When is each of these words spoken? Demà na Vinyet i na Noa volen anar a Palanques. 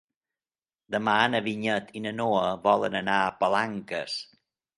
Demà 0.95 1.13
na 1.33 1.41
Vinyet 1.47 1.91
i 1.99 2.01
na 2.07 2.15
Noa 2.21 2.49
volen 2.69 2.99
anar 3.03 3.19
a 3.27 3.29
Palanques. 3.45 4.19